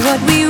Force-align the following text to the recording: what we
what 0.00 0.20
we 0.26 0.41